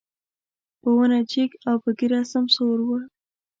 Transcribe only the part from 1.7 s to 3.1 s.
په ږيره سمسور و.